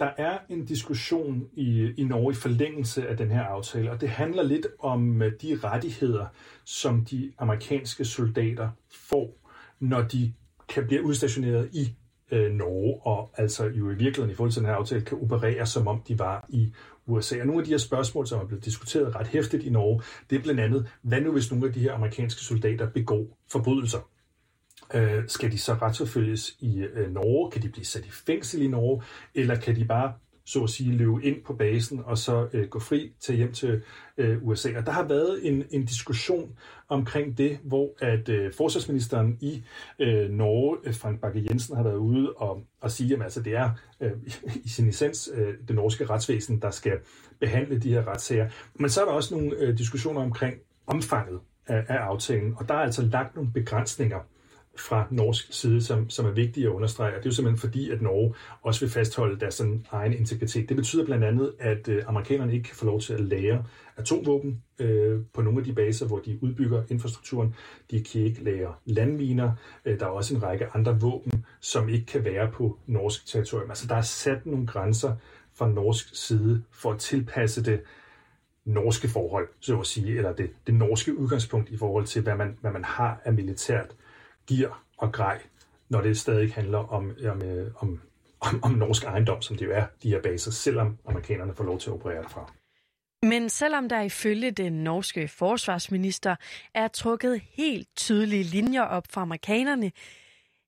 Der 0.00 0.10
er 0.16 0.38
en 0.48 0.64
diskussion 0.64 1.48
i, 1.52 1.92
i 1.96 2.04
Norge 2.04 2.32
i 2.32 2.34
forlængelse 2.34 3.08
af 3.08 3.16
den 3.16 3.30
her 3.30 3.42
aftale, 3.42 3.90
og 3.90 4.00
det 4.00 4.08
handler 4.08 4.42
lidt 4.42 4.66
om 4.78 5.22
øh, 5.22 5.32
de 5.42 5.58
rettigheder, 5.64 6.26
som 6.64 7.04
de 7.04 7.32
amerikanske 7.38 8.04
soldater 8.04 8.70
får, 8.90 9.50
når 9.80 10.02
de 10.02 10.32
kan 10.68 10.86
blive 10.86 11.04
udstationeret 11.04 11.70
i 11.72 11.94
øh, 12.32 12.52
Norge, 12.52 13.00
og 13.06 13.30
altså 13.36 13.64
jo 13.64 13.90
i 13.90 13.94
virkeligheden 13.94 14.30
i 14.30 14.34
forhold 14.34 14.52
til 14.52 14.62
den 14.62 14.68
her 14.68 14.76
aftale 14.76 15.00
kan 15.00 15.18
operere, 15.22 15.66
som 15.66 15.88
om 15.88 16.02
de 16.08 16.18
var 16.18 16.46
i 16.48 16.72
USA. 17.06 17.40
Og 17.40 17.46
nogle 17.46 17.60
af 17.60 17.64
de 17.64 17.70
her 17.70 17.78
spørgsmål, 17.78 18.26
som 18.26 18.40
er 18.40 18.46
blevet 18.46 18.64
diskuteret 18.64 19.14
ret 19.14 19.26
hæftigt 19.26 19.62
i 19.62 19.70
Norge, 19.70 20.02
det 20.30 20.38
er 20.38 20.42
blandt 20.42 20.60
andet, 20.60 20.88
hvad 21.02 21.20
nu 21.20 21.32
hvis 21.32 21.50
nogle 21.50 21.66
af 21.66 21.72
de 21.72 21.80
her 21.80 21.92
amerikanske 21.94 22.40
soldater 22.40 22.90
begår 22.90 23.38
forbrydelser? 23.52 24.08
Øh, 24.94 25.28
skal 25.28 25.52
de 25.52 25.58
så 25.58 25.74
retsforfølges 25.74 26.56
i 26.60 26.78
øh, 26.78 27.12
Norge? 27.12 27.50
Kan 27.50 27.62
de 27.62 27.68
blive 27.68 27.84
sat 27.84 28.06
i 28.06 28.10
fængsel 28.10 28.62
i 28.62 28.66
Norge? 28.66 29.02
Eller 29.34 29.56
kan 29.56 29.76
de 29.76 29.84
bare 29.84 30.12
så 30.44 30.62
at 30.62 30.70
sige, 30.70 30.92
løbe 30.92 31.24
ind 31.24 31.44
på 31.44 31.54
basen 31.54 32.00
og 32.04 32.18
så 32.18 32.48
øh, 32.52 32.68
gå 32.68 32.78
fri 32.78 33.12
til 33.20 33.36
hjem 33.36 33.52
til 33.52 33.82
øh, 34.18 34.42
USA. 34.42 34.68
Og 34.76 34.86
der 34.86 34.92
har 34.92 35.02
været 35.02 35.46
en, 35.48 35.64
en 35.70 35.84
diskussion 35.84 36.58
omkring 36.88 37.38
det, 37.38 37.58
hvor 37.64 37.90
at 37.98 38.28
øh, 38.28 38.52
forsvarsministeren 38.52 39.38
i 39.40 39.62
øh, 39.98 40.30
Norge, 40.30 40.78
øh, 40.84 40.94
Frank 40.94 41.20
Bakke 41.20 41.46
Jensen, 41.50 41.76
har 41.76 41.82
været 41.82 41.96
ude 41.96 42.32
og, 42.32 42.62
og 42.80 42.90
sige, 42.90 43.14
at 43.14 43.22
altså, 43.22 43.42
det 43.42 43.54
er 43.56 43.70
øh, 44.00 44.12
i 44.64 44.68
sin 44.68 44.88
essens 44.88 45.30
øh, 45.34 45.54
det 45.68 45.76
norske 45.76 46.04
retsvæsen, 46.04 46.62
der 46.62 46.70
skal 46.70 46.98
behandle 47.40 47.78
de 47.78 47.92
her 47.92 48.08
retssager. 48.08 48.48
Men 48.74 48.90
så 48.90 49.00
er 49.00 49.04
der 49.04 49.12
også 49.12 49.34
nogle 49.34 49.56
øh, 49.56 49.78
diskussioner 49.78 50.20
omkring 50.20 50.54
omfanget 50.86 51.40
af, 51.66 51.84
af 51.88 51.96
aftalen, 51.96 52.54
og 52.56 52.68
der 52.68 52.74
er 52.74 52.78
altså 52.78 53.02
lagt 53.02 53.36
nogle 53.36 53.50
begrænsninger 53.52 54.18
fra 54.76 55.06
norsk 55.10 55.52
side, 55.52 55.82
som, 55.82 56.10
som 56.10 56.26
er 56.26 56.30
vigtige 56.30 56.66
at 56.66 56.72
understrege. 56.72 57.08
Og 57.10 57.16
det 57.16 57.26
er 57.26 57.30
jo 57.30 57.34
simpelthen 57.34 57.60
fordi, 57.60 57.90
at 57.90 58.02
Norge 58.02 58.34
også 58.62 58.80
vil 58.80 58.90
fastholde 58.90 59.40
deres 59.40 59.54
sådan, 59.54 59.86
egen 59.90 60.12
integritet. 60.12 60.68
Det 60.68 60.76
betyder 60.76 61.04
blandt 61.04 61.24
andet, 61.24 61.52
at 61.58 61.88
øh, 61.88 62.02
amerikanerne 62.06 62.52
ikke 62.52 62.64
kan 62.64 62.76
få 62.76 62.84
lov 62.84 63.00
til 63.00 63.12
at 63.12 63.20
lære 63.20 63.64
atomvåben 63.96 64.62
øh, 64.78 65.20
på 65.34 65.42
nogle 65.42 65.58
af 65.58 65.64
de 65.64 65.72
baser, 65.72 66.06
hvor 66.06 66.18
de 66.18 66.38
udbygger 66.42 66.82
infrastrukturen. 66.88 67.54
De 67.90 68.04
kan 68.04 68.20
ikke 68.20 68.44
lære 68.44 68.74
landminer. 68.84 69.52
Øh, 69.84 70.00
der 70.00 70.06
er 70.06 70.10
også 70.10 70.34
en 70.34 70.42
række 70.42 70.66
andre 70.74 71.00
våben, 71.00 71.44
som 71.60 71.88
ikke 71.88 72.06
kan 72.06 72.24
være 72.24 72.50
på 72.50 72.78
norsk 72.86 73.26
territorium. 73.26 73.70
Altså 73.70 73.86
der 73.86 73.94
er 73.94 74.02
sat 74.02 74.46
nogle 74.46 74.66
grænser 74.66 75.16
fra 75.54 75.68
norsk 75.68 76.26
side 76.26 76.62
for 76.70 76.92
at 76.92 76.98
tilpasse 76.98 77.64
det 77.64 77.80
norske 78.64 79.08
forhold, 79.08 79.48
så 79.60 79.80
at 79.80 79.86
sige, 79.86 80.16
eller 80.16 80.32
det, 80.32 80.50
det 80.66 80.74
norske 80.74 81.18
udgangspunkt 81.18 81.70
i 81.70 81.76
forhold 81.76 82.06
til, 82.06 82.22
hvad 82.22 82.36
man, 82.36 82.56
hvad 82.60 82.72
man 82.72 82.84
har 82.84 83.20
af 83.24 83.32
militært 83.32 83.94
gear 84.46 84.84
og 84.96 85.12
grej, 85.12 85.42
når 85.88 86.00
det 86.00 86.18
stadig 86.18 86.54
handler 86.54 86.78
om, 86.78 87.16
om, 87.30 87.42
øh, 87.42 87.70
om, 87.76 88.00
om, 88.40 88.64
om 88.64 88.70
norsk 88.70 89.04
ejendom, 89.04 89.42
som 89.42 89.56
det 89.56 89.66
jo 89.66 89.72
er, 89.72 89.84
de 90.02 90.08
her 90.08 90.22
baser, 90.22 90.50
selvom 90.50 90.98
amerikanerne 91.06 91.54
får 91.54 91.64
lov 91.64 91.78
til 91.78 91.90
at 91.90 91.94
operere 91.94 92.22
derfra. 92.22 92.52
Men 93.22 93.48
selvom 93.48 93.88
der 93.88 94.00
ifølge 94.00 94.50
den 94.50 94.72
norske 94.72 95.28
forsvarsminister 95.28 96.36
er 96.74 96.88
trukket 96.88 97.42
helt 97.52 97.88
tydelige 97.96 98.42
linjer 98.42 98.82
op 98.82 99.04
for 99.10 99.20
amerikanerne, 99.20 99.92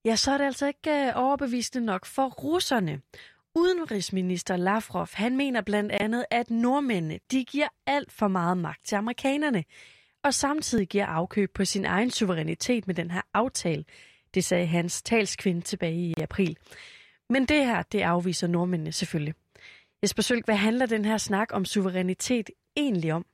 ja, 0.04 0.16
så 0.16 0.32
er 0.32 0.38
det 0.38 0.44
altså 0.44 0.66
ikke 0.66 1.06
øh, 1.06 1.12
overbevisende 1.14 1.86
nok 1.86 2.06
for 2.06 2.28
russerne. 2.28 3.00
Udenrigsminister 3.54 4.56
Lavrov, 4.56 5.08
han 5.12 5.36
mener 5.36 5.60
blandt 5.60 5.92
andet, 5.92 6.24
at 6.30 6.50
nordmændene, 6.50 7.18
de 7.30 7.44
giver 7.44 7.68
alt 7.86 8.12
for 8.12 8.28
meget 8.28 8.58
magt 8.58 8.86
til 8.86 8.96
amerikanerne 8.96 9.64
og 10.24 10.34
samtidig 10.34 10.88
giver 10.88 11.06
afkøb 11.06 11.54
på 11.54 11.64
sin 11.64 11.84
egen 11.84 12.10
suverænitet 12.10 12.86
med 12.86 12.94
den 12.94 13.10
her 13.10 13.22
aftale. 13.34 13.84
Det 14.34 14.44
sagde 14.44 14.66
hans 14.66 15.02
talskvinde 15.02 15.60
tilbage 15.60 15.94
i 15.94 16.14
april. 16.22 16.56
Men 17.30 17.46
det 17.46 17.66
her, 17.66 17.82
det 17.82 18.00
afviser 18.00 18.46
nordmændene 18.46 18.92
selvfølgelig. 18.92 19.34
Jesper 20.02 20.22
Sølk, 20.22 20.44
hvad 20.44 20.54
handler 20.54 20.86
den 20.86 21.04
her 21.04 21.18
snak 21.18 21.48
om 21.52 21.64
suverænitet 21.64 22.50
egentlig 22.76 23.12
om? 23.12 23.26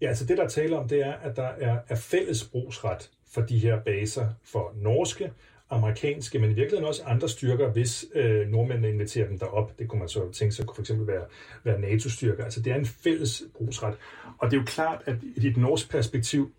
Ja, 0.00 0.08
altså 0.08 0.26
det, 0.26 0.38
der 0.38 0.48
taler 0.48 0.78
om, 0.78 0.88
det 0.88 1.06
er, 1.06 1.12
at 1.12 1.36
der 1.36 1.48
er, 1.48 1.80
er 1.88 1.96
fælles 1.96 2.44
brugsret 2.44 3.10
for 3.34 3.40
de 3.40 3.58
her 3.58 3.80
baser 3.80 4.28
for 4.42 4.72
norske 4.76 5.32
amerikanske, 5.70 6.38
men 6.38 6.50
i 6.50 6.54
virkeligheden 6.54 6.88
også 6.88 7.02
andre 7.04 7.28
styrker, 7.28 7.72
hvis 7.72 8.04
øh, 8.14 8.48
nordmændene 8.48 8.88
inviterer 8.88 9.28
dem 9.28 9.38
derop. 9.38 9.78
Det 9.78 9.88
kunne 9.88 9.98
man 9.98 10.08
så 10.08 10.32
tænke 10.32 10.54
sig 10.54 10.66
kunne 10.66 10.74
for 10.74 10.82
eksempel 10.82 11.06
være, 11.06 11.24
være 11.64 11.80
NATO-styrker. 11.80 12.44
Altså 12.44 12.60
det 12.60 12.72
er 12.72 12.76
en 12.76 12.86
fælles 12.86 13.42
brugsret. 13.54 13.94
Og 14.38 14.50
det 14.50 14.56
er 14.56 14.60
jo 14.60 14.66
klart, 14.66 15.02
at 15.06 15.16
i 15.36 15.46
et 15.46 15.56
norsk 15.56 15.90
perspektiv, 15.90 16.52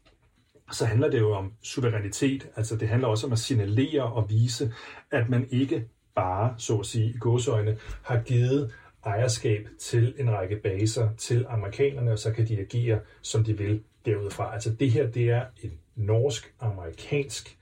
så 0.72 0.86
handler 0.86 1.10
det 1.10 1.20
jo 1.20 1.32
om 1.32 1.54
suverænitet. 1.62 2.50
Altså 2.56 2.76
det 2.76 2.88
handler 2.88 3.08
også 3.08 3.28
om 3.28 3.34
at 3.34 3.40
signalere 3.40 4.04
og 4.04 4.30
vise, 4.30 4.74
at 5.12 5.30
man 5.30 5.48
ikke 5.52 5.86
bare, 6.16 6.56
så 6.58 6.78
at 6.78 6.86
sige, 6.86 7.10
i 7.10 7.18
gåsøjne, 7.18 7.78
har 8.02 8.22
givet 8.22 8.72
ejerskab 9.06 9.68
til 9.80 10.14
en 10.18 10.32
række 10.32 10.56
baser 10.56 11.10
til 11.18 11.46
amerikanerne, 11.50 12.12
og 12.12 12.20
så 12.20 12.32
kan 12.32 12.48
de 12.48 12.60
agere, 12.60 13.00
som 13.22 13.44
de 13.44 13.58
vil 13.58 13.84
derudfra. 14.06 14.54
Altså 14.54 14.70
det 14.70 14.92
her, 14.92 15.08
det 15.08 15.30
er 15.30 15.46
en 15.64 15.72
norsk-amerikansk 15.96 17.58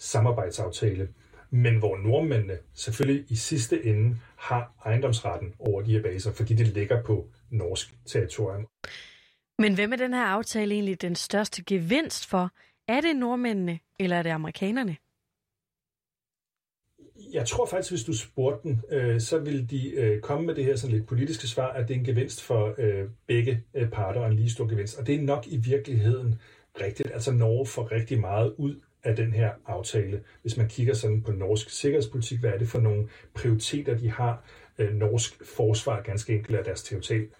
samarbejdsaftale, 0.00 1.08
men 1.50 1.78
hvor 1.78 1.96
nordmændene 1.96 2.58
selvfølgelig 2.74 3.24
i 3.28 3.36
sidste 3.36 3.84
ende 3.86 4.16
har 4.36 4.72
ejendomsretten 4.84 5.54
over 5.58 5.82
de 5.82 5.92
her 5.92 6.02
baser, 6.02 6.32
fordi 6.32 6.54
det 6.54 6.66
ligger 6.66 7.02
på 7.02 7.28
norsk 7.50 7.94
territorium. 8.06 8.66
Men 9.58 9.74
hvem 9.74 9.92
er 9.92 9.96
den 9.96 10.14
her 10.14 10.24
aftale 10.24 10.74
egentlig 10.74 11.02
den 11.02 11.14
største 11.14 11.64
gevinst 11.64 12.26
for? 12.26 12.50
Er 12.88 13.00
det 13.00 13.16
nordmændene, 13.16 13.78
eller 13.98 14.16
er 14.16 14.22
det 14.22 14.30
amerikanerne? 14.30 14.96
Jeg 17.32 17.46
tror 17.46 17.66
faktisk, 17.66 17.92
hvis 17.92 18.04
du 18.04 18.12
spurgte 18.12 18.68
dem, 18.68 18.78
øh, 18.90 19.20
så 19.20 19.38
vil 19.38 19.70
de 19.70 19.90
øh, 19.90 20.20
komme 20.20 20.46
med 20.46 20.54
det 20.54 20.64
her 20.64 20.76
sådan 20.76 20.96
lidt 20.96 21.08
politiske 21.08 21.48
svar, 21.48 21.68
at 21.68 21.88
det 21.88 21.94
er 21.94 21.98
en 21.98 22.04
gevinst 22.04 22.42
for 22.42 22.74
øh, 22.78 23.08
begge 23.26 23.64
parter 23.92 24.20
og 24.20 24.26
en 24.26 24.36
lige 24.36 24.50
stor 24.50 24.66
gevinst. 24.66 24.98
Og 24.98 25.06
det 25.06 25.14
er 25.14 25.22
nok 25.22 25.46
i 25.46 25.56
virkeligheden 25.56 26.40
rigtigt. 26.80 27.10
Altså 27.12 27.32
Norge 27.32 27.66
får 27.66 27.92
rigtig 27.92 28.20
meget 28.20 28.54
ud 28.58 28.80
af 29.04 29.16
den 29.16 29.32
her 29.32 29.50
aftale. 29.66 30.22
Hvis 30.42 30.56
man 30.56 30.68
kigger 30.68 30.94
sådan 30.94 31.22
på 31.22 31.32
norsk 31.32 31.70
sikkerhedspolitik, 31.70 32.40
hvad 32.40 32.50
er 32.50 32.58
det 32.58 32.68
for 32.68 32.80
nogle 32.80 33.08
prioriteter, 33.34 33.96
de 33.96 34.10
har? 34.10 34.44
Øh, 34.78 34.94
norsk 34.94 35.44
forsvar 35.56 36.00
ganske 36.02 36.34
enkelt 36.34 36.58
af 36.58 36.64
deres 36.64 36.94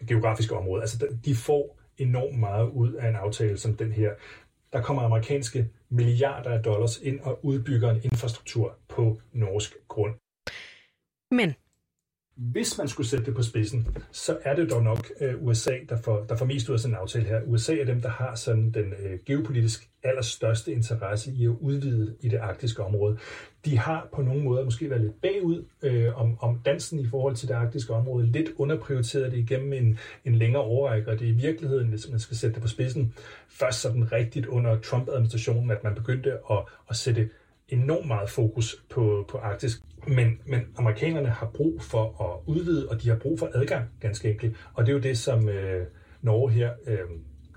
geografiske 0.09 0.57
område. 0.57 0.83
Altså 0.83 1.07
de 1.25 1.35
får 1.35 1.81
enormt 1.99 2.38
meget 2.38 2.69
ud 2.69 2.93
af 2.93 3.09
en 3.09 3.17
aftale 3.17 3.59
som 3.59 3.76
den 3.76 3.93
her. 3.93 4.11
Der 4.73 4.83
kommer 4.83 5.02
amerikanske 5.02 5.69
milliarder 5.88 6.50
af 6.50 6.62
dollars 6.62 6.99
ind 6.99 7.21
og 7.21 7.45
udbygger 7.45 7.90
en 7.90 8.00
infrastruktur 8.05 8.79
på 8.88 9.21
norsk 9.33 9.76
grund. 9.88 10.14
Men 11.31 11.55
hvis 12.37 12.79
man 12.79 12.88
skulle 12.88 13.07
sætte 13.07 13.26
det 13.26 13.35
på 13.35 13.43
spidsen, 13.43 13.97
så 14.12 14.38
er 14.43 14.55
det 14.55 14.71
dog 14.71 14.83
nok 14.83 15.07
øh, 15.21 15.43
USA, 15.43 15.79
der 15.88 15.97
får, 15.97 16.25
der 16.25 16.37
får 16.37 16.47
mest 16.47 16.69
ud 16.69 16.75
af 16.75 16.81
sådan 16.81 16.95
en 16.95 17.00
aftale 17.00 17.25
her. 17.25 17.43
USA 17.43 17.76
er 17.76 17.85
dem, 17.85 18.00
der 18.00 18.09
har 18.09 18.35
sådan 18.35 18.71
den 18.71 18.93
øh, 18.93 19.19
geopolitisk 19.26 19.89
allerstørste 20.02 20.73
interesse 20.73 21.33
i 21.33 21.45
at 21.45 21.57
udvide 21.61 22.14
i 22.21 22.28
det 22.28 22.38
arktiske 22.38 22.83
område. 22.83 23.19
De 23.64 23.78
har 23.78 24.09
på 24.14 24.23
nogle 24.23 24.42
måder 24.42 24.64
måske 24.64 24.90
været 24.90 25.02
lidt 25.02 25.23
bagud 25.23 25.64
øh, 25.83 26.21
om, 26.21 26.37
om 26.40 26.61
dansen 26.64 26.99
i 26.99 27.07
forhold 27.07 27.37
til 27.37 27.49
det 27.49 27.54
arktiske 27.54 27.92
område, 27.92 28.26
lidt 28.26 28.50
underprioriteret 28.57 29.33
det 29.33 29.38
igennem 29.38 29.73
en, 29.73 29.99
en 30.25 30.35
længere 30.35 30.62
overrække, 30.62 31.11
og 31.11 31.19
det 31.19 31.26
er 31.26 31.33
i 31.33 31.35
virkeligheden, 31.35 31.88
hvis 31.88 32.11
man 32.11 32.21
skal 32.21 32.37
sætte 32.37 32.54
det 32.54 32.62
på 32.62 32.69
spidsen, 32.69 33.14
først 33.49 33.80
sådan 33.80 34.12
rigtigt 34.12 34.47
under 34.47 34.80
Trump-administrationen, 34.80 35.71
at 35.71 35.85
man 35.85 35.95
begyndte 35.95 36.33
at, 36.33 36.59
at 36.90 36.97
sætte 36.97 37.30
enormt 37.69 38.07
meget 38.07 38.30
fokus 38.30 38.85
på, 38.90 39.26
på 39.28 39.38
Arktis. 39.38 39.83
Men, 40.07 40.40
men 40.47 40.61
amerikanerne 40.76 41.28
har 41.28 41.50
brug 41.54 41.83
for 41.83 42.23
at 42.23 42.52
udvide, 42.52 42.88
og 42.88 43.02
de 43.02 43.09
har 43.09 43.16
brug 43.16 43.38
for 43.38 43.50
adgang, 43.54 43.85
ganske 44.00 44.30
enkelt. 44.30 44.57
Og 44.75 44.87
det 44.87 44.92
er 44.92 44.97
jo 44.97 45.02
det, 45.02 45.19
som 45.19 45.49
øh, 45.49 45.87
Norge 46.23 46.50
her... 46.50 46.73
Øh, 46.87 46.99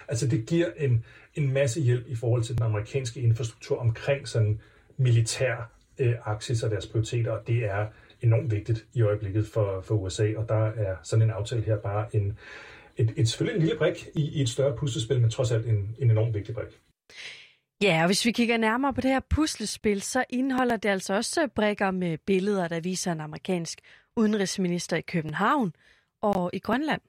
altså 0.08 0.28
det 0.28 0.46
giver 0.46 0.68
en, 0.78 1.06
en 1.36 1.54
masse 1.54 1.82
hjælp 1.82 2.08
i 2.08 2.16
forhold 2.16 2.44
til 2.44 2.56
den 2.56 2.64
amerikanske 2.64 3.22
infrastruktur 3.22 3.78
omkring 3.80 4.28
sådan 4.28 4.62
militær 4.98 5.72
øh, 6.00 6.16
Arktis 6.24 6.64
og 6.64 6.72
deres 6.72 6.88
prioriteter, 6.88 7.32
og 7.32 7.48
det 7.48 7.66
er 7.66 7.88
enormt 8.22 8.52
vigtigt 8.52 8.86
i 8.94 9.02
øjeblikket 9.02 9.48
for, 9.48 9.82
for 9.82 9.96
USA, 9.96 10.34
og 10.38 10.50
der 10.50 10.66
er 10.66 10.96
sådan 11.04 11.24
en 11.24 11.30
aftale 11.30 11.62
her 11.62 11.78
bare 11.78 12.16
en, 12.16 12.38
et, 12.98 13.14
et 13.18 13.30
selvfølgelig 13.30 13.60
en 13.60 13.66
lille 13.66 13.78
brik 13.78 14.08
i, 14.16 14.22
i 14.22 14.42
et 14.42 14.50
større 14.50 14.78
puslespil, 14.78 15.22
men 15.22 15.30
trods 15.30 15.52
alt 15.52 15.66
en, 15.66 15.96
en 16.00 16.12
enormt 16.12 16.34
vigtig 16.34 16.56
brik. 16.56 16.80
Ja, 17.82 18.02
og 18.02 18.06
hvis 18.06 18.26
vi 18.26 18.32
kigger 18.32 18.58
nærmere 18.58 18.94
på 18.94 19.02
det 19.02 19.12
her 19.12 19.20
puslespil, 19.30 20.02
så 20.02 20.24
indeholder 20.30 20.78
det 20.78 20.90
altså 20.90 21.14
også 21.14 21.48
brikker 21.56 21.92
med 21.92 22.18
billeder, 22.18 22.68
der 22.68 22.80
viser 22.80 23.12
en 23.12 23.22
amerikansk 23.22 23.80
udenrigsminister 24.16 24.98
i 24.98 25.02
København 25.02 25.74
og 26.22 26.50
i 26.54 26.60
Grønland. 26.60 27.02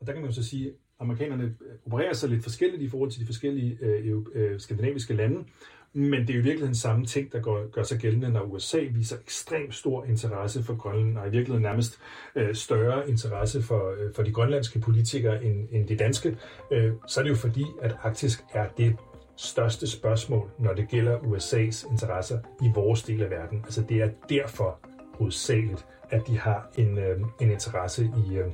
Og 0.00 0.06
der 0.06 0.12
kan 0.12 0.22
man 0.22 0.30
jo 0.30 0.34
så 0.34 0.48
sige, 0.48 0.72
amerikanerne 1.00 1.44
øh, 1.44 1.76
opererer 1.86 2.12
sig 2.12 2.28
lidt 2.28 2.42
forskelligt 2.42 2.82
i 2.82 2.88
forhold 2.88 3.10
til 3.10 3.20
de 3.20 3.26
forskellige 3.26 3.78
øh, 3.80 4.16
øh, 4.34 4.60
skandinaviske 4.60 5.14
lande, 5.14 5.44
men 5.92 6.20
det 6.20 6.30
er 6.30 6.34
jo 6.34 6.40
i 6.40 6.42
virkeligheden 6.42 6.74
samme 6.74 7.06
ting, 7.06 7.32
der 7.32 7.40
gør, 7.40 7.68
gør 7.68 7.82
sig 7.82 7.98
gældende, 7.98 8.30
når 8.30 8.42
USA 8.42 8.80
viser 8.90 9.16
ekstremt 9.16 9.74
stor 9.74 10.04
interesse 10.04 10.62
for 10.62 10.76
Grønland, 10.76 11.18
og 11.18 11.26
i 11.26 11.30
virkeligheden 11.30 11.62
nærmest 11.62 11.98
øh, 12.34 12.54
større 12.54 13.10
interesse 13.10 13.62
for, 13.62 13.90
øh, 13.90 14.14
for 14.14 14.22
de 14.22 14.32
grønlandske 14.32 14.78
politikere 14.78 15.44
end, 15.44 15.68
end 15.72 15.88
de 15.88 15.96
danske, 15.96 16.36
øh, 16.72 16.92
så 17.06 17.20
er 17.20 17.24
det 17.24 17.30
jo 17.30 17.36
fordi, 17.36 17.64
at 17.82 17.96
Arktis 18.02 18.44
er 18.52 18.68
det 18.76 18.96
største 19.36 19.86
spørgsmål, 19.86 20.50
når 20.58 20.74
det 20.74 20.88
gælder 20.88 21.18
USA's 21.18 21.92
interesser 21.92 22.38
i 22.62 22.70
vores 22.74 23.02
del 23.02 23.22
af 23.22 23.30
verden. 23.30 23.60
Altså 23.64 23.82
det 23.88 23.96
er 23.96 24.08
derfor 24.28 24.78
hovedsageligt, 25.14 25.86
at 26.10 26.26
de 26.26 26.38
har 26.38 26.70
en, 26.76 26.98
øh, 26.98 27.20
en 27.40 27.50
interesse 27.50 28.04
i, 28.04 28.36
øh, 28.36 28.46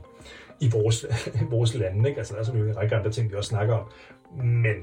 i 0.61 0.70
vores, 0.73 1.06
vores 1.50 1.75
lande. 1.75 2.08
Ikke? 2.08 2.18
Altså 2.18 2.34
der 2.34 2.40
er 2.40 2.44
selvfølgelig 2.44 2.73
en 2.73 2.78
række 2.78 2.96
andre 2.96 3.11
ting, 3.11 3.30
vi 3.30 3.37
også 3.37 3.49
snakker 3.49 3.75
om. 3.75 3.87
Men, 4.37 4.76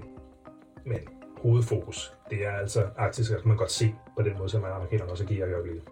men 0.86 1.00
hovedfokus, 1.38 2.14
det 2.30 2.46
er 2.48 2.52
altså 2.52 2.86
Arktis, 2.98 3.32
at 3.32 3.46
man 3.46 3.58
godt 3.58 3.72
se 3.72 3.96
på 4.18 4.24
den 4.24 4.38
måde, 4.38 4.50
som 4.50 4.64
amerikanerne 4.64 5.12
også 5.12 5.24
agerer 5.24 5.48
i 5.48 5.54
øjeblikket. 5.54 5.84